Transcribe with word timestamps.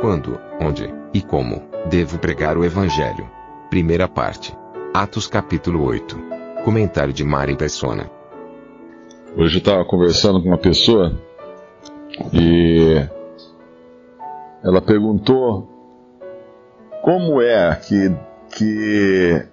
Quando, 0.00 0.38
onde 0.60 0.94
e 1.12 1.20
como 1.20 1.60
devo 1.90 2.20
pregar 2.20 2.56
o 2.56 2.64
evangelho? 2.64 3.28
Primeira 3.68 4.06
parte. 4.06 4.56
Atos 4.94 5.26
capítulo 5.26 5.84
8. 5.84 6.16
Comentário 6.64 7.12
de 7.12 7.24
Mari 7.24 7.56
Persona. 7.56 8.08
Hoje 9.36 9.56
eu 9.56 9.58
estava 9.58 9.84
conversando 9.84 10.40
com 10.40 10.48
uma 10.48 10.58
pessoa 10.58 11.18
e 12.32 12.94
ela 14.62 14.80
perguntou 14.80 15.68
como 17.02 17.42
é 17.42 17.74
que, 17.74 18.14
que 18.56 19.46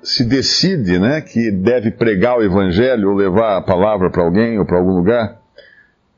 se 0.00 0.24
decide 0.24 1.00
né, 1.00 1.20
que 1.20 1.50
deve 1.50 1.90
pregar 1.90 2.38
o 2.38 2.44
evangelho 2.44 3.10
ou 3.10 3.16
levar 3.16 3.56
a 3.56 3.62
palavra 3.62 4.10
para 4.10 4.22
alguém 4.22 4.60
ou 4.60 4.64
para 4.64 4.78
algum 4.78 4.94
lugar, 4.94 5.40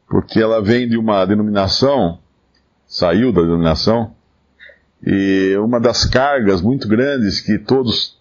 porque 0.06 0.38
ela 0.38 0.62
vem 0.62 0.86
de 0.86 0.98
uma 0.98 1.24
denominação, 1.24 2.18
saiu 2.88 3.30
da 3.32 3.42
denominação, 3.42 4.14
e 5.06 5.54
uma 5.58 5.78
das 5.78 6.04
cargas 6.04 6.60
muito 6.60 6.88
grandes 6.88 7.40
que 7.40 7.58
todos 7.58 8.18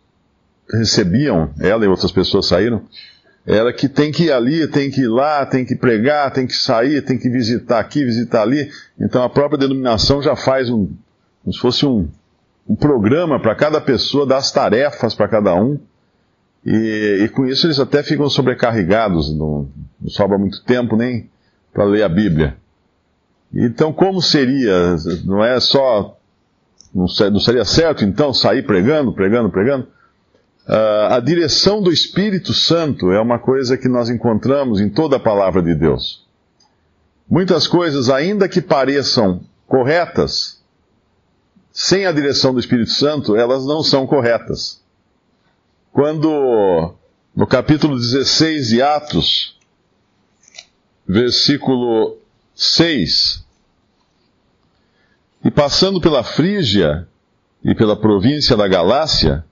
recebiam, 0.71 1.49
ela 1.59 1.85
e 1.85 1.87
outras 1.87 2.11
pessoas 2.11 2.47
saíram, 2.47 2.83
era 3.45 3.71
que 3.71 3.87
tem 3.87 4.11
que 4.11 4.25
ir 4.25 4.31
ali, 4.31 4.67
tem 4.67 4.91
que 4.91 5.01
ir 5.01 5.07
lá, 5.07 5.45
tem 5.45 5.65
que 5.65 5.75
pregar, 5.75 6.31
tem 6.31 6.45
que 6.45 6.53
sair, 6.53 7.01
tem 7.01 7.17
que 7.17 7.29
visitar 7.29 7.79
aqui, 7.79 8.03
visitar 8.03 8.41
ali. 8.41 8.69
Então 8.99 9.23
a 9.23 9.29
própria 9.29 9.57
denominação 9.57 10.21
já 10.21 10.35
faz 10.35 10.69
um, 10.69 10.89
como 11.41 11.53
se 11.53 11.59
fosse 11.59 11.85
um, 11.85 12.09
um 12.67 12.75
programa 12.75 13.39
para 13.39 13.55
cada 13.55 13.79
pessoa, 13.79 14.25
das 14.25 14.51
tarefas 14.51 15.15
para 15.15 15.29
cada 15.29 15.55
um. 15.55 15.79
E, 16.65 17.21
e, 17.23 17.29
com 17.29 17.45
isso 17.45 17.65
eles 17.65 17.79
até 17.79 18.03
ficam 18.03 18.29
sobrecarregados, 18.29 19.33
não, 19.33 19.69
não 20.01 20.09
sobra 20.09 20.37
muito 20.37 20.61
tempo 20.65 20.97
nem 20.97 21.29
para 21.73 21.85
ler 21.85 22.03
a 22.03 22.09
Bíblia. 22.09 22.57
Então, 23.53 23.93
como 23.93 24.21
seria? 24.21 24.95
Não 25.25 25.43
é 25.43 25.59
só. 25.59 26.17
Não, 26.93 27.07
seria 27.07 27.65
certo 27.65 28.03
então 28.03 28.33
sair 28.33 28.65
pregando, 28.65 29.13
pregando, 29.13 29.49
pregando? 29.49 29.87
Uh, 30.67 31.13
a 31.13 31.19
direção 31.19 31.81
do 31.81 31.91
Espírito 31.91 32.53
Santo 32.53 33.11
é 33.11 33.21
uma 33.21 33.39
coisa 33.39 33.77
que 33.77 33.87
nós 33.87 34.09
encontramos 34.09 34.81
em 34.81 34.89
toda 34.89 35.15
a 35.15 35.19
palavra 35.19 35.61
de 35.61 35.73
Deus. 35.73 36.25
Muitas 37.29 37.67
coisas, 37.67 38.09
ainda 38.09 38.49
que 38.49 38.61
pareçam 38.61 39.41
corretas, 39.65 40.61
sem 41.71 42.05
a 42.05 42.11
direção 42.11 42.53
do 42.53 42.59
Espírito 42.59 42.91
Santo, 42.91 43.35
elas 43.35 43.65
não 43.65 43.83
são 43.83 44.07
corretas. 44.07 44.81
Quando, 45.91 46.93
no 47.35 47.45
capítulo 47.45 47.95
16 47.95 48.69
de 48.69 48.81
Atos, 48.81 49.57
versículo 51.07 52.17
6, 52.57 53.45
e 55.45 55.51
passando 55.51 56.01
pela 56.01 56.23
Frígia 56.23 57.07
e 57.63 57.75
pela 57.75 57.95
província 57.95 58.57
da 58.57 58.67
Galácia, 58.67 59.45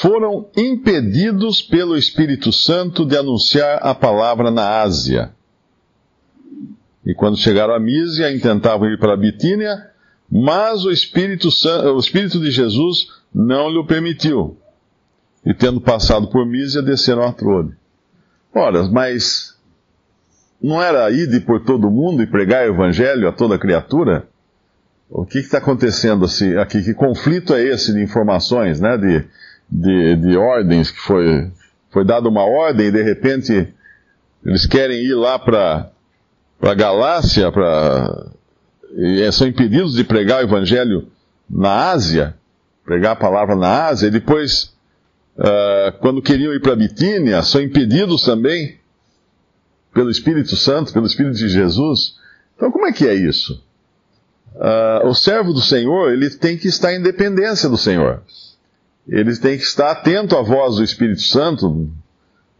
foram 0.00 0.48
impedidos 0.56 1.60
pelo 1.60 1.96
Espírito 1.96 2.52
Santo 2.52 3.04
de 3.04 3.16
anunciar 3.16 3.80
a 3.82 3.92
palavra 3.92 4.52
na 4.52 4.80
Ásia. 4.80 5.34
E 7.04 7.12
quando 7.12 7.36
chegaram 7.36 7.74
a 7.74 7.80
Mísia, 7.80 8.32
intentavam 8.32 8.88
ir 8.88 8.98
para 9.00 9.14
a 9.14 9.16
Bitínia, 9.16 9.90
mas 10.30 10.84
o 10.84 10.92
Espírito, 10.92 11.50
Santo, 11.50 11.88
o 11.88 11.98
Espírito 11.98 12.40
de 12.40 12.52
Jesus 12.52 13.08
não 13.34 13.68
lhe 13.68 13.84
permitiu. 13.84 14.56
E 15.44 15.52
tendo 15.52 15.80
passado 15.80 16.28
por 16.28 16.46
Mísia, 16.46 16.80
desceram 16.80 17.24
a 17.24 17.32
Trode. 17.32 17.76
Ora, 18.54 18.84
mas 18.84 19.51
não 20.62 20.80
era 20.80 21.10
ir 21.10 21.40
por 21.40 21.60
todo 21.64 21.90
mundo 21.90 22.22
e 22.22 22.26
pregar 22.26 22.68
o 22.68 22.74
Evangelho 22.74 23.28
a 23.28 23.32
toda 23.32 23.58
criatura? 23.58 24.24
O 25.10 25.26
que 25.26 25.38
está 25.38 25.58
acontecendo 25.58 26.24
assim, 26.24 26.56
aqui? 26.56 26.82
Que 26.82 26.94
conflito 26.94 27.52
é 27.52 27.62
esse 27.62 27.92
de 27.92 28.00
informações, 28.00 28.80
né? 28.80 28.96
De, 28.96 29.24
de, 29.68 30.16
de 30.16 30.36
ordens, 30.36 30.90
que 30.90 31.00
foi, 31.00 31.50
foi 31.90 32.04
dada 32.04 32.28
uma 32.28 32.44
ordem 32.44 32.86
e 32.86 32.92
de 32.92 33.02
repente 33.02 33.68
eles 34.44 34.66
querem 34.66 35.02
ir 35.02 35.14
lá 35.14 35.38
para 35.38 35.90
a 36.62 36.74
Galácia, 36.74 37.50
pra, 37.50 38.26
e 38.96 39.30
são 39.32 39.46
impedidos 39.46 39.94
de 39.94 40.04
pregar 40.04 40.42
o 40.42 40.46
evangelho 40.46 41.08
na 41.48 41.90
Ásia, 41.90 42.34
pregar 42.84 43.12
a 43.12 43.16
palavra 43.16 43.54
na 43.54 43.86
Ásia, 43.86 44.08
e 44.08 44.10
depois, 44.10 44.74
uh, 45.38 45.92
quando 46.00 46.22
queriam 46.22 46.52
ir 46.52 46.60
para 46.60 46.74
Bitínia, 46.74 47.42
são 47.42 47.60
impedidos 47.60 48.24
também 48.24 48.78
pelo 49.92 50.10
Espírito 50.10 50.56
Santo, 50.56 50.92
pelo 50.92 51.06
Espírito 51.06 51.36
de 51.36 51.48
Jesus. 51.48 52.16
Então, 52.56 52.70
como 52.70 52.86
é 52.86 52.92
que 52.92 53.06
é 53.06 53.14
isso? 53.14 53.62
Uh, 54.54 55.06
o 55.06 55.14
servo 55.14 55.52
do 55.52 55.60
Senhor, 55.60 56.12
ele 56.12 56.30
tem 56.30 56.56
que 56.56 56.68
estar 56.68 56.92
em 56.92 57.02
dependência 57.02 57.68
do 57.68 57.76
Senhor 57.76 58.22
eles 59.08 59.38
têm 59.38 59.56
que 59.56 59.64
estar 59.64 59.90
atento 59.90 60.36
à 60.36 60.42
voz 60.42 60.76
do 60.76 60.84
Espírito 60.84 61.22
Santo 61.22 61.90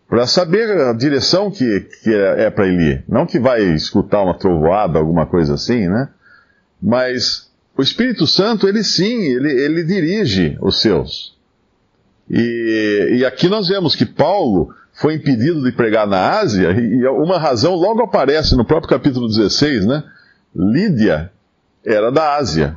para 0.09 0.26
saber 0.26 0.69
a 0.70 0.93
direção 0.93 1.50
que, 1.50 1.81
que 2.03 2.12
é, 2.12 2.44
é 2.44 2.50
para 2.50 2.66
ele. 2.66 3.03
Não 3.09 3.26
que 3.26 3.38
vai 3.38 3.62
escutar 3.62 4.22
uma 4.22 4.37
trovoada, 4.37 4.99
alguma 4.99 5.25
coisa 5.25 5.54
assim, 5.54 5.88
né? 5.88 6.09
Mas 6.81 7.50
o 7.76 7.82
Espírito 7.82 8.26
Santo, 8.26 8.69
ele 8.69 8.82
sim, 8.82 9.22
ele, 9.22 9.50
ele 9.50 9.84
dirige 9.84 10.59
os 10.60 10.81
seus. 10.81 11.34
E, 12.28 13.19
e 13.19 13.25
aqui 13.25 13.49
nós 13.49 13.69
vemos 13.69 13.94
que 13.94 14.04
Paulo 14.04 14.75
foi 14.93 15.15
impedido 15.15 15.63
de 15.63 15.73
pregar 15.73 16.07
na 16.07 16.39
Ásia, 16.39 16.71
e 16.73 17.07
uma 17.09 17.39
razão 17.39 17.75
logo 17.75 18.03
aparece 18.03 18.55
no 18.57 18.65
próprio 18.65 18.91
capítulo 18.91 19.27
16, 19.27 19.87
né? 19.87 20.05
Lídia 20.55 21.33
era 21.85 22.11
da 22.11 22.37
Ásia, 22.37 22.77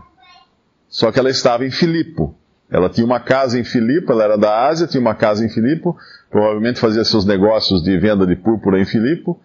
só 0.88 1.12
que 1.12 1.20
ela 1.20 1.30
estava 1.30 1.66
em 1.66 1.72
Filipo. 1.72 2.36
Ela 2.72 2.90
tinha 2.90 3.06
uma 3.06 3.20
casa 3.20 3.60
em 3.60 3.64
Filipe, 3.64 4.12
ela 4.12 4.24
era 4.24 4.38
da 4.38 4.68
Ásia, 4.68 4.88
tinha 4.88 5.02
uma 5.02 5.14
casa 5.14 5.46
em 5.46 5.50
Filipe, 5.50 5.84
provavelmente 6.32 6.80
fazia 6.80 7.04
seus 7.04 7.26
negócios 7.26 7.84
de 7.84 7.98
venda 8.00 8.26
de 8.26 8.36
púrpura 8.36 8.80
em 8.80 8.86
Filipe, 8.86 9.36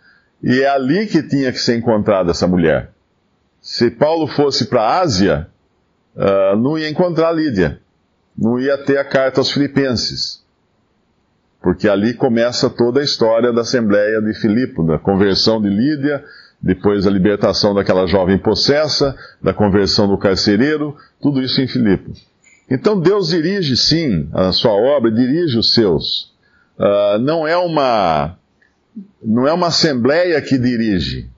e 0.43 0.63
é 0.63 0.69
ali 0.69 1.07
que 1.07 1.23
tinha 1.23 1.53
que 1.53 1.59
ser 1.59 1.77
encontrada 1.77 2.31
essa 2.31 2.47
mulher. 2.47 2.93
Se 3.61 3.91
Paulo 3.91 4.27
fosse 4.27 4.67
para 4.67 4.83
a 4.83 5.01
Ásia, 5.01 5.49
uh, 6.17 6.57
não 6.57 6.79
ia 6.79 6.89
encontrar 6.89 7.33
Lídia, 7.33 7.79
não 8.37 8.59
ia 8.59 8.79
ter 8.79 8.97
a 8.97 9.05
carta 9.05 9.41
aos 9.41 9.51
Filipenses, 9.51 10.43
porque 11.63 11.89
ali 11.89 12.15
começa 12.15 12.71
toda 12.71 13.01
a 13.01 13.05
história 13.05 13.53
da 13.53 13.61
Assembleia 13.63 14.21
de 14.23 14.35
Filipe, 14.35 14.85
da 14.87 14.99
conversão 14.99 15.61
de 15.61 15.69
Lídia, 15.69 16.25
depois 16.61 17.07
a 17.07 17.11
libertação 17.11 17.75
daquela 17.75 18.07
jovem 18.07 18.39
possessa, 18.39 19.17
da 19.43 19.53
conversão 19.53 20.09
do 20.09 20.19
carcereiro, 20.19 20.97
tudo 21.21 21.41
isso 21.43 21.61
em 21.61 21.67
Filipe. 21.67 22.13
Então 22.71 23.01
Deus 23.01 23.29
dirige 23.29 23.77
sim 23.77 24.29
a 24.33 24.53
sua 24.53 24.73
obra, 24.73 25.11
dirige 25.11 25.59
os 25.59 25.73
seus. 25.75 26.33
Uh, 26.79 27.19
não 27.21 27.47
é 27.47 27.57
uma 27.57 28.37
não 29.23 29.47
é 29.47 29.53
uma 29.53 29.69
assembleia 29.69 30.41
que 30.41 30.59
dirige, 30.59 31.29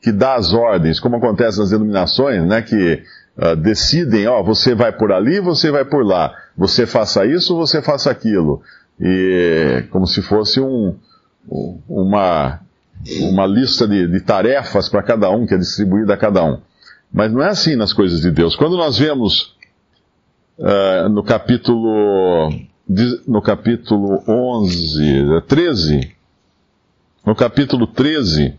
que 0.00 0.12
dá 0.12 0.34
as 0.34 0.52
ordens, 0.52 0.98
como 0.98 1.16
acontece 1.16 1.58
nas 1.58 1.70
denominações, 1.70 2.44
né, 2.46 2.60
que 2.62 3.02
uh, 3.36 3.56
decidem, 3.56 4.26
ó, 4.26 4.42
você 4.42 4.74
vai 4.74 4.92
por 4.92 5.12
ali, 5.12 5.40
você 5.40 5.70
vai 5.70 5.84
por 5.84 6.04
lá, 6.04 6.34
você 6.56 6.86
faça 6.86 7.24
isso, 7.24 7.56
você 7.56 7.80
faça 7.80 8.10
aquilo, 8.10 8.62
e 9.00 9.84
como 9.90 10.06
se 10.06 10.20
fosse 10.22 10.60
um, 10.60 10.94
uma 11.88 12.60
uma 13.18 13.46
lista 13.46 13.88
de, 13.88 14.06
de 14.06 14.20
tarefas 14.20 14.88
para 14.88 15.02
cada 15.02 15.30
um 15.30 15.46
que 15.46 15.54
é 15.54 15.58
distribuída 15.58 16.12
a 16.12 16.18
cada 16.18 16.44
um. 16.44 16.60
Mas 17.10 17.32
não 17.32 17.42
é 17.42 17.48
assim 17.48 17.74
nas 17.74 17.94
coisas 17.94 18.20
de 18.20 18.30
Deus. 18.30 18.54
Quando 18.54 18.76
nós 18.76 18.98
vemos 18.98 19.54
uh, 20.58 21.08
no 21.08 21.24
capítulo 21.24 22.50
no 23.26 23.40
capítulo 23.40 24.22
11, 24.28 25.42
13, 25.46 26.12
no 27.24 27.36
capítulo 27.36 27.86
13 27.86 28.58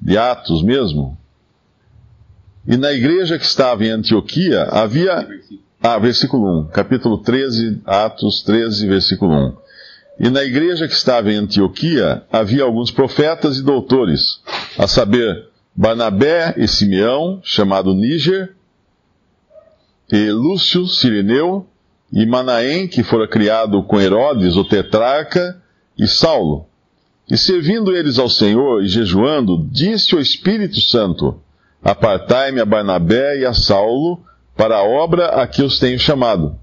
de 0.00 0.16
Atos 0.16 0.62
mesmo, 0.62 1.18
e 2.66 2.76
na 2.76 2.92
igreja 2.92 3.38
que 3.38 3.44
estava 3.44 3.84
em 3.84 3.90
Antioquia 3.90 4.64
havia. 4.64 5.26
Ah, 5.82 5.98
versículo 5.98 6.62
1, 6.62 6.68
capítulo 6.68 7.18
13, 7.18 7.80
Atos 7.84 8.42
13, 8.42 8.88
versículo 8.88 9.32
1. 9.32 9.65
E 10.18 10.30
na 10.30 10.42
igreja 10.42 10.88
que 10.88 10.94
estava 10.94 11.30
em 11.30 11.36
Antioquia 11.36 12.22
havia 12.32 12.62
alguns 12.62 12.90
profetas 12.90 13.58
e 13.58 13.62
doutores, 13.62 14.40
a 14.78 14.86
saber, 14.86 15.48
Barnabé 15.74 16.54
e 16.56 16.66
Simeão, 16.66 17.40
chamado 17.42 17.94
Níger, 17.94 18.54
e 20.10 20.30
Lúcio 20.30 20.86
Sirineu, 20.86 21.66
e 22.10 22.24
Manaém, 22.24 22.88
que 22.88 23.02
fora 23.02 23.28
criado 23.28 23.82
com 23.82 24.00
Herodes, 24.00 24.56
o 24.56 24.64
tetrarca, 24.64 25.60
e 25.98 26.06
Saulo. 26.06 26.66
E 27.28 27.36
servindo 27.36 27.94
eles 27.94 28.18
ao 28.18 28.28
Senhor 28.28 28.84
e 28.84 28.88
jejuando, 28.88 29.66
disse 29.70 30.14
o 30.14 30.20
Espírito 30.20 30.80
Santo: 30.80 31.40
Apartai-me 31.82 32.60
a 32.60 32.64
Barnabé 32.64 33.40
e 33.40 33.44
a 33.44 33.52
Saulo 33.52 34.22
para 34.56 34.76
a 34.76 34.84
obra 34.84 35.42
a 35.42 35.46
que 35.46 35.62
os 35.62 35.78
tenho 35.78 35.98
chamado. 35.98 36.56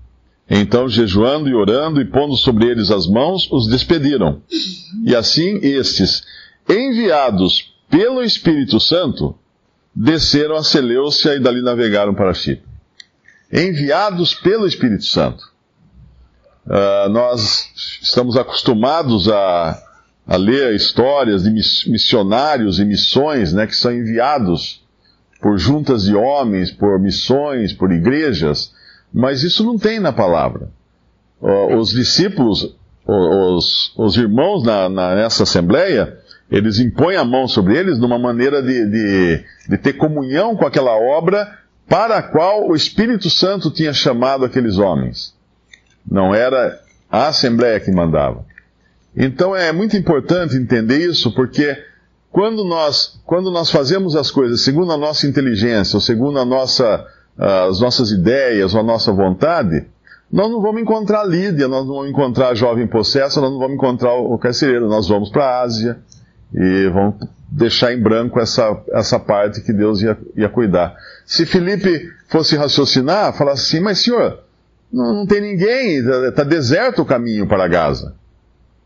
Então, 0.55 0.87
jejuando 0.87 1.49
e 1.49 1.55
orando 1.55 1.99
e 1.99 2.05
pondo 2.05 2.37
sobre 2.37 2.67
eles 2.67 2.91
as 2.91 3.07
mãos, 3.07 3.51
os 3.51 3.67
despediram. 3.67 4.43
E 5.03 5.15
assim 5.15 5.57
estes, 5.63 6.23
enviados 6.69 7.73
pelo 7.89 8.21
Espírito 8.21 8.79
Santo, 8.79 9.35
desceram 9.95 10.55
a 10.55 10.63
Seleucia 10.63 11.33
e 11.33 11.39
dali 11.39 11.59
navegaram 11.59 12.13
para 12.13 12.35
Chipre. 12.35 12.67
Enviados 13.51 14.35
pelo 14.35 14.67
Espírito 14.67 15.05
Santo. 15.05 15.43
Uh, 16.67 17.09
nós 17.09 17.71
estamos 18.03 18.37
acostumados 18.37 19.27
a, 19.29 19.83
a 20.27 20.37
ler 20.37 20.75
histórias 20.75 21.43
de 21.43 21.49
missionários 21.49 22.79
e 22.79 22.85
missões 22.85 23.53
né, 23.53 23.65
que 23.65 23.75
são 23.75 23.91
enviados 23.91 24.83
por 25.41 25.57
juntas 25.57 26.03
de 26.03 26.15
homens, 26.15 26.69
por 26.69 26.99
missões, 26.99 27.73
por 27.73 27.91
igrejas, 27.91 28.71
mas 29.13 29.43
isso 29.43 29.63
não 29.63 29.77
tem 29.77 29.99
na 29.99 30.11
palavra. 30.11 30.69
Os 31.77 31.89
discípulos, 31.89 32.75
os, 33.05 33.93
os 33.97 34.17
irmãos 34.17 34.63
na, 34.63 34.87
na, 34.89 35.15
nessa 35.15 35.43
assembleia, 35.43 36.17
eles 36.49 36.79
impõem 36.79 37.17
a 37.17 37.25
mão 37.25 37.47
sobre 37.47 37.77
eles 37.77 37.99
numa 37.99 38.17
maneira 38.17 38.61
de, 38.61 38.85
de, 38.89 39.43
de 39.69 39.77
ter 39.77 39.93
comunhão 39.93 40.55
com 40.55 40.65
aquela 40.65 40.95
obra 40.95 41.59
para 41.87 42.17
a 42.17 42.23
qual 42.23 42.69
o 42.69 42.75
Espírito 42.75 43.29
Santo 43.29 43.69
tinha 43.69 43.93
chamado 43.93 44.45
aqueles 44.45 44.77
homens. 44.77 45.33
Não 46.09 46.33
era 46.33 46.79
a 47.11 47.27
assembleia 47.27 47.79
que 47.79 47.91
mandava. 47.91 48.45
Então 49.15 49.55
é 49.55 49.71
muito 49.71 49.95
importante 49.95 50.55
entender 50.55 50.99
isso, 51.07 51.31
porque 51.33 51.77
quando 52.31 52.63
nós, 52.63 53.19
quando 53.25 53.51
nós 53.51 53.69
fazemos 53.69 54.15
as 54.15 54.31
coisas 54.31 54.61
segundo 54.61 54.91
a 54.91 54.97
nossa 54.97 55.27
inteligência, 55.27 55.95
ou 55.95 56.01
segundo 56.01 56.39
a 56.39 56.45
nossa, 56.45 57.05
as 57.37 57.79
nossas 57.79 58.11
ideias, 58.11 58.73
ou 58.73 58.79
a 58.79 58.83
nossa 58.83 59.11
vontade, 59.11 59.85
nós 60.31 60.49
não 60.49 60.61
vamos 60.61 60.81
encontrar 60.81 61.23
Lídia, 61.23 61.67
nós 61.67 61.85
não 61.85 61.95
vamos 61.95 62.09
encontrar 62.09 62.49
a 62.49 62.55
jovem 62.55 62.87
possessa, 62.87 63.39
nós 63.39 63.51
não 63.51 63.59
vamos 63.59 63.75
encontrar 63.75 64.13
o 64.13 64.37
carcereiro, 64.37 64.87
nós 64.87 65.07
vamos 65.07 65.29
para 65.29 65.45
a 65.45 65.61
Ásia 65.61 65.99
e 66.53 66.89
vamos 66.89 67.15
deixar 67.49 67.93
em 67.93 68.01
branco 68.01 68.39
essa, 68.39 68.81
essa 68.91 69.19
parte 69.19 69.61
que 69.61 69.71
Deus 69.71 70.01
ia, 70.01 70.17
ia 70.35 70.49
cuidar. 70.49 70.95
Se 71.25 71.45
Felipe 71.45 72.09
fosse 72.27 72.55
raciocinar, 72.55 73.33
falar 73.33 73.51
assim, 73.51 73.79
mas 73.79 73.99
senhor, 73.99 74.39
não, 74.91 75.13
não 75.13 75.25
tem 75.27 75.39
ninguém, 75.39 75.97
está 75.97 76.31
tá 76.31 76.43
deserto 76.43 77.03
o 77.03 77.05
caminho 77.05 77.47
para 77.47 77.67
Gaza. 77.67 78.15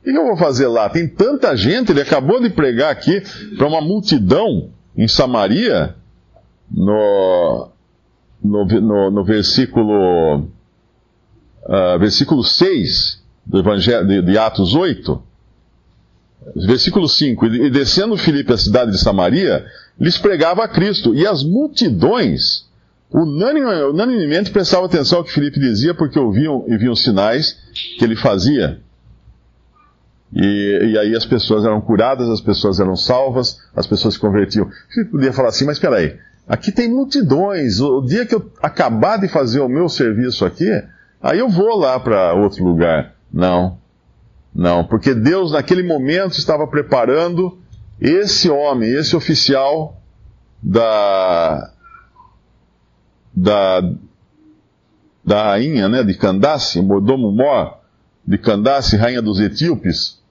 O 0.01 0.03
que 0.03 0.17
eu 0.17 0.25
vou 0.25 0.37
fazer 0.37 0.67
lá? 0.67 0.89
Tem 0.89 1.07
tanta 1.07 1.55
gente, 1.55 1.91
ele 1.91 2.01
acabou 2.01 2.41
de 2.41 2.49
pregar 2.49 2.91
aqui 2.91 3.21
para 3.57 3.67
uma 3.67 3.81
multidão 3.81 4.69
em 4.95 5.07
Samaria, 5.07 5.95
no, 6.69 7.69
no, 8.43 8.65
no, 8.65 9.11
no 9.11 9.23
versículo, 9.23 10.39
uh, 11.63 11.99
versículo 11.99 12.43
6 12.43 13.21
do 13.45 13.59
Evangelho 13.59 14.07
de, 14.07 14.21
de, 14.21 14.37
Atos 14.37 14.75
8, 14.75 15.23
versículo 16.55 17.07
5, 17.07 17.45
e 17.45 17.69
descendo 17.69 18.17
Filipe 18.17 18.53
à 18.53 18.57
cidade 18.57 18.91
de 18.91 18.97
Samaria, 18.97 19.65
lhes 19.99 20.17
pregava 20.17 20.63
a 20.63 20.67
Cristo, 20.67 21.15
e 21.15 21.25
as 21.25 21.43
multidões 21.43 22.67
unanimemente 23.09 24.51
prestavam 24.51 24.85
atenção 24.85 25.19
ao 25.19 25.23
que 25.23 25.31
Filipe 25.31 25.59
dizia, 25.59 25.93
porque 25.93 26.19
ouviam 26.19 26.65
e 26.67 26.77
viam 26.77 26.95
sinais 26.95 27.57
que 27.97 28.03
ele 28.03 28.15
fazia. 28.15 28.81
E, 30.33 30.91
e, 30.91 30.97
aí 30.97 31.15
as 31.15 31.25
pessoas 31.25 31.63
eram 31.63 31.79
curadas, 31.79 32.29
as 32.29 32.41
pessoas 32.41 32.79
eram 32.79 32.97
salvas, 32.97 33.59
as 33.73 33.87
pessoas 33.87 34.15
se 34.15 34.19
convertiam. 34.19 34.69
Você 34.89 35.05
podia 35.05 35.31
falar 35.31 35.49
assim, 35.49 35.65
mas 35.65 35.77
espera 35.77 35.97
aí, 35.97 36.19
aqui 36.47 36.71
tem 36.71 36.89
multidões, 36.89 37.79
o, 37.79 38.01
dia 38.01 38.25
que 38.25 38.33
eu 38.33 38.51
acabar 38.61 39.17
de 39.17 39.27
fazer 39.27 39.59
o 39.59 39.67
meu 39.67 39.89
serviço 39.89 40.45
aqui, 40.45 40.69
aí 41.21 41.39
eu 41.39 41.49
vou 41.49 41.77
lá 41.77 41.99
para 41.99 42.33
outro 42.33 42.63
lugar. 42.63 43.15
Não, 43.31 43.77
não, 44.55 44.83
porque 44.85 45.13
Deus 45.13 45.51
naquele 45.51 45.83
momento 45.83 46.37
estava 46.37 46.65
preparando 46.65 47.59
esse 47.99 48.49
homem, 48.49 48.89
esse 48.89 49.15
oficial 49.15 50.01
da, 50.63 51.71
da, 53.35 53.81
da 55.23 55.43
rainha, 55.43 55.89
né, 55.89 56.03
de 56.03 56.13
Candace, 56.13 56.81
Mordomo 56.81 57.31
Mor, 57.31 57.79
de 58.25 58.37
Candace, 58.37 58.95
rainha 58.95 59.21
dos 59.21 59.39
etíopes, 59.39 60.21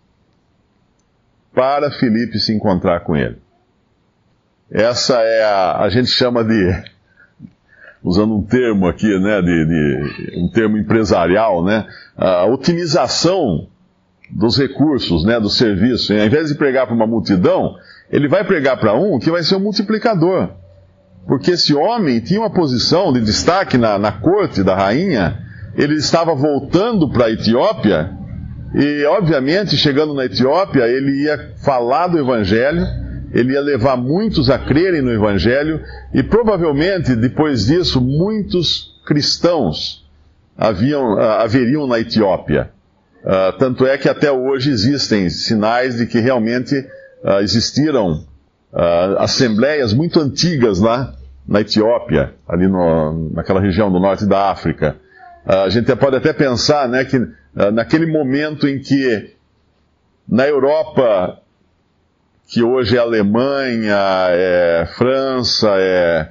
para 1.55 1.91
Filipe 1.91 2.39
se 2.39 2.53
encontrar 2.53 3.01
com 3.01 3.17
ele. 3.17 3.46
Essa 4.71 5.21
é 5.21 5.45
a, 5.45 5.83
a 5.83 5.89
gente 5.89 6.09
chama 6.09 6.43
de, 6.43 6.83
usando 8.03 8.37
um 8.37 8.43
termo 8.43 8.89
aqui, 8.89 9.07
né, 9.19 9.41
de, 9.41 9.65
de 9.65 10.41
um 10.41 10.49
termo 10.49 10.77
empresarial, 10.77 11.65
né, 11.65 11.87
a 12.17 12.47
otimização 12.47 13.69
dos 14.31 14.59
recursos, 14.59 15.25
né, 15.25 15.39
do 15.39 15.49
serviço. 15.49 16.13
Ao 16.13 16.19
invés 16.19 16.49
de 16.49 16.57
pregar 16.57 16.87
para 16.87 16.97
uma 16.97 17.07
multidão, 17.07 17.77
ele 18.11 18.29
vai 18.29 18.45
pregar 18.45 18.79
para 18.79 18.95
um 18.95 19.19
que 19.19 19.31
vai 19.31 19.43
ser 19.43 19.57
um 19.57 19.61
multiplicador. 19.61 20.51
Porque 21.27 21.53
esse 21.53 21.75
homem 21.75 22.21
tinha 22.21 22.41
uma 22.41 22.51
posição 22.51 23.13
de 23.13 23.21
destaque 23.21 23.79
na, 23.79 23.99
na 23.99 24.13
corte 24.13 24.63
da 24.63 24.75
rainha, 24.75 25.45
ele 25.77 25.95
estava 25.95 26.35
voltando 26.35 27.09
para 27.11 27.27
a 27.27 27.31
Etiópia, 27.31 28.17
e 28.75 29.05
obviamente, 29.05 29.77
chegando 29.77 30.13
na 30.13 30.25
Etiópia, 30.25 30.87
ele 30.87 31.25
ia 31.25 31.53
falar 31.65 32.09
do 32.09 32.19
Evangelho, 32.19 32.85
ele 33.37 33.53
ia 33.53 33.61
levar 33.61 33.97
muitos 33.97 34.49
a 34.49 34.59
crerem 34.59 35.03
no 35.03 35.13
Evangelho, 35.13 35.83
e 36.15 36.23
provavelmente, 36.23 37.15
depois 37.15 37.67
disso, 37.67 38.01
muitos 38.01 38.99
cristãos 39.05 40.09
haviam, 40.57 41.19
ah, 41.19 41.43
haveriam 41.43 41.87
na 41.87 42.01
Etiópia. 42.01 42.71
Uh, 43.23 43.59
tanto 43.59 43.85
é 43.85 43.99
que 43.99 44.09
até 44.09 44.31
hoje 44.31 44.71
existem 44.71 45.29
sinais 45.29 45.97
de 45.97 46.07
que 46.07 46.19
realmente 46.19 46.79
uh, 47.25 47.41
existiram 47.41 48.25
uh, 48.73 49.19
assembleias 49.19 49.93
muito 49.93 50.19
antigas 50.21 50.79
lá 50.79 51.13
na 51.47 51.61
Etiópia, 51.61 52.33
ali 52.49 52.67
no, 52.69 53.31
naquela 53.35 53.61
região 53.61 53.93
do 53.93 54.01
norte 54.01 54.25
da 54.25 54.51
África. 54.51 54.97
A 55.45 55.69
gente 55.69 55.95
pode 55.95 56.17
até 56.17 56.33
pensar 56.33 56.89
né, 56.89 57.05
que 57.05 57.25
naquele 57.73 58.05
momento 58.05 58.67
em 58.67 58.81
que 58.81 59.31
na 60.29 60.45
Europa, 60.45 61.39
que 62.47 62.63
hoje 62.63 62.97
é 62.97 63.01
Alemanha, 63.01 63.97
é 64.31 64.87
França, 64.97 65.69
é 65.79 66.31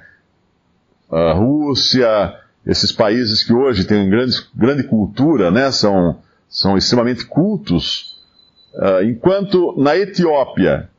Rússia, 1.36 2.34
esses 2.65 2.91
países 2.91 3.43
que 3.43 3.53
hoje 3.53 3.86
têm 3.86 4.10
grande, 4.10 4.36
grande 4.55 4.84
cultura, 4.84 5.51
né, 5.51 5.72
são, 5.72 6.19
são 6.50 6.77
extremamente 6.77 7.25
cultos, 7.25 8.17
uh, 8.75 9.03
enquanto 9.03 9.75
na 9.77 9.95
Etiópia 9.95 10.89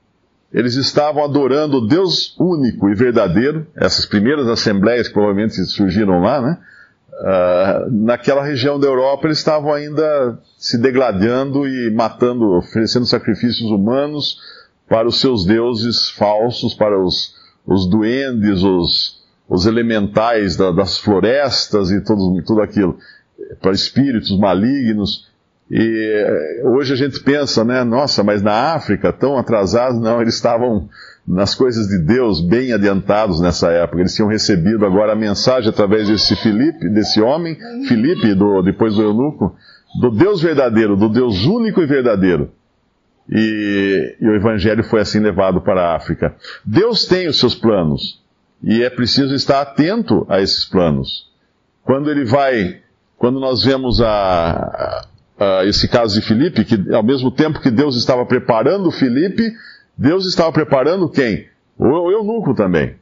eles 0.52 0.75
estavam 0.76 1.25
adorando 1.25 1.78
o 1.78 1.87
Deus 1.87 2.35
único 2.38 2.88
e 2.88 2.94
verdadeiro, 2.94 3.66
essas 3.75 4.06
primeiras 4.06 4.46
assembleias 4.46 5.08
que 5.08 5.12
provavelmente 5.12 5.54
surgiram 5.66 6.20
lá, 6.20 6.40
né? 6.40 6.58
Uh, 7.18 7.90
naquela 7.90 8.44
região 8.44 8.78
da 8.78 8.87
Europa 8.87 9.26
eles 9.26 9.38
estavam 9.38 9.73
ainda 9.73 10.38
se 10.58 10.78
degradando 10.78 11.66
e 11.66 11.90
matando, 11.90 12.52
oferecendo 12.58 13.06
sacrifícios 13.06 13.70
humanos 13.70 14.38
para 14.88 15.07
os 15.07 15.21
seus 15.21 15.45
deuses 15.45 16.11
falsos, 16.11 16.75
para 16.75 16.99
os, 16.99 17.35
os 17.66 17.88
duendes, 17.88 18.62
os, 18.62 19.23
os 19.49 19.66
elementais 19.66 20.57
da, 20.57 20.71
das 20.71 20.99
florestas 20.99 21.90
e 21.90 22.00
tudo, 22.02 22.43
tudo 22.45 22.62
aquilo, 22.62 22.97
para 23.61 23.73
espíritos 23.73 24.37
malignos. 24.38 25.26
E 25.69 25.78
eh, 25.81 26.62
hoje 26.64 26.93
a 26.93 26.97
gente 26.97 27.19
pensa, 27.21 27.64
né, 27.64 27.83
nossa, 27.83 28.23
mas 28.23 28.40
na 28.40 28.75
África, 28.75 29.12
tão 29.12 29.37
atrasados, 29.37 30.00
não, 30.00 30.23
eles 30.23 30.35
estavam 30.35 30.88
nas 31.26 31.57
coisas 31.57 31.88
de 31.88 31.99
Deus 31.99 32.40
bem 32.40 32.73
adiantados 32.73 33.40
nessa 33.40 33.71
época. 33.73 34.00
Eles 34.00 34.14
tinham 34.14 34.28
recebido 34.28 34.87
agora 34.87 35.12
a 35.12 35.16
mensagem 35.16 35.69
através 35.69 36.07
desse 36.07 36.37
Filipe, 36.37 36.88
desse 36.88 37.21
homem, 37.21 37.57
Filipe, 37.88 38.33
do, 38.35 38.62
depois 38.62 38.95
do 38.95 39.02
eunuco, 39.02 39.57
do 40.00 40.11
Deus 40.11 40.40
verdadeiro, 40.40 40.97
do 40.97 41.09
Deus 41.09 41.45
único 41.45 41.81
e 41.81 41.87
verdadeiro. 41.87 42.52
E, 43.30 44.16
e 44.21 44.28
o 44.28 44.35
evangelho 44.35 44.85
foi 44.85 45.00
assim 45.00 45.18
levado 45.18 45.61
para 45.61 45.83
a 45.83 45.97
África. 45.97 46.35
Deus 46.64 47.06
tem 47.06 47.26
os 47.26 47.38
seus 47.38 47.54
planos 47.54 48.23
e 48.62 48.83
é 48.83 48.90
preciso 48.90 49.35
estar 49.35 49.61
atento 49.61 50.25
a 50.28 50.40
esses 50.40 50.64
planos. 50.64 51.30
Quando 51.85 52.11
ele 52.11 52.25
vai, 52.25 52.80
quando 53.18 53.40
nós 53.40 53.64
vemos 53.64 54.00
a, 54.00 55.06
uh, 55.38 55.68
esse 55.68 55.88
caso 55.88 56.21
de 56.21 56.26
Filipe, 56.26 56.64
que 56.64 56.92
ao 56.95 57.02
mesmo 57.02 57.30
tempo 57.30 57.61
que 57.61 57.71
Deus 57.71 57.97
estava 57.97 58.25
preparando 58.25 58.90
Filipe, 58.90 59.52
Deus 59.97 60.26
estava 60.26 60.52
preparando 60.52 61.09
quem? 61.09 61.49
O 61.78 62.11
eunuco 62.11 62.54
também. 62.54 62.97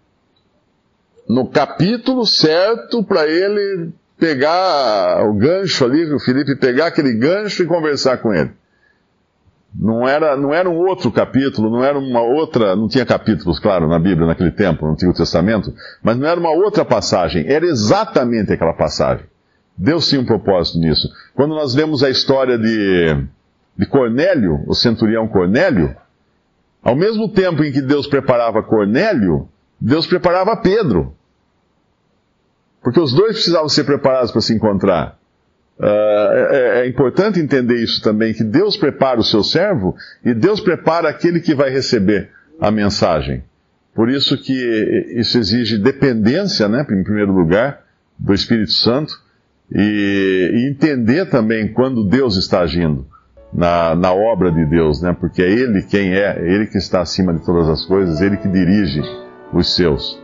No 1.28 1.46
capítulo 1.46 2.26
certo 2.26 3.02
para 3.02 3.26
ele 3.26 3.90
pegar 4.18 5.24
o 5.26 5.34
gancho 5.34 5.84
ali, 5.84 6.12
o 6.12 6.20
Felipe 6.20 6.56
pegar 6.56 6.86
aquele 6.86 7.14
gancho 7.14 7.62
e 7.62 7.66
conversar 7.66 8.18
com 8.18 8.32
ele. 8.32 8.50
Não 9.76 10.06
era, 10.06 10.36
não 10.36 10.54
era 10.54 10.70
um 10.70 10.76
outro 10.76 11.10
capítulo, 11.10 11.68
não 11.68 11.82
era 11.82 11.98
uma 11.98 12.22
outra, 12.22 12.76
não 12.76 12.86
tinha 12.86 13.04
capítulos, 13.04 13.58
claro, 13.58 13.88
na 13.88 13.98
Bíblia 13.98 14.26
naquele 14.26 14.52
tempo, 14.52 14.86
no 14.86 14.92
Antigo 14.92 15.12
Testamento, 15.12 15.74
mas 16.02 16.16
não 16.16 16.28
era 16.28 16.38
uma 16.38 16.50
outra 16.50 16.84
passagem, 16.84 17.44
era 17.48 17.66
exatamente 17.66 18.52
aquela 18.52 18.72
passagem. 18.72 19.26
Deus 19.76 20.08
tinha 20.08 20.20
um 20.20 20.24
propósito 20.24 20.78
nisso. 20.78 21.08
Quando 21.34 21.54
nós 21.56 21.74
vemos 21.74 22.04
a 22.04 22.08
história 22.08 22.56
de, 22.56 23.26
de 23.76 23.86
Cornélio, 23.86 24.62
o 24.68 24.74
centurião 24.74 25.26
Cornélio, 25.26 25.96
ao 26.80 26.94
mesmo 26.94 27.28
tempo 27.28 27.64
em 27.64 27.72
que 27.72 27.82
Deus 27.82 28.06
preparava 28.06 28.62
Cornélio, 28.62 29.48
Deus 29.80 30.06
preparava 30.06 30.56
Pedro. 30.56 31.14
Porque 32.80 33.00
os 33.00 33.12
dois 33.12 33.32
precisavam 33.32 33.68
ser 33.68 33.84
preparados 33.84 34.30
para 34.30 34.40
se 34.40 34.54
encontrar. 34.54 35.18
Uh, 35.78 35.84
é, 35.84 36.80
é, 36.82 36.88
importante 36.88 37.40
entender 37.40 37.82
isso 37.82 38.00
também, 38.00 38.32
que 38.32 38.44
Deus 38.44 38.76
prepara 38.76 39.18
o 39.18 39.24
seu 39.24 39.42
servo 39.42 39.96
e 40.24 40.32
Deus 40.32 40.60
prepara 40.60 41.08
aquele 41.08 41.40
que 41.40 41.54
vai 41.54 41.68
receber 41.68 42.30
a 42.60 42.70
mensagem. 42.70 43.42
Por 43.92 44.08
isso 44.08 44.36
que 44.38 44.52
isso 45.16 45.36
exige 45.36 45.76
dependência, 45.78 46.68
né, 46.68 46.86
em 46.88 47.02
primeiro 47.02 47.32
lugar, 47.32 47.82
do 48.18 48.32
Espírito 48.32 48.72
Santo 48.72 49.14
e, 49.72 50.50
e 50.54 50.70
entender 50.70 51.26
também 51.26 51.72
quando 51.72 52.04
Deus 52.04 52.36
está 52.36 52.60
agindo 52.60 53.06
na, 53.52 53.94
na 53.94 54.12
obra 54.12 54.52
de 54.52 54.64
Deus, 54.66 55.00
né, 55.02 55.16
porque 55.18 55.42
é 55.42 55.50
Ele 55.50 55.82
quem 55.82 56.14
é, 56.14 56.38
é 56.38 56.52
Ele 56.52 56.66
que 56.66 56.78
está 56.78 57.00
acima 57.00 57.34
de 57.34 57.44
todas 57.44 57.68
as 57.68 57.84
coisas, 57.84 58.20
Ele 58.20 58.36
que 58.36 58.48
dirige 58.48 59.00
os 59.52 59.74
seus. 59.74 60.23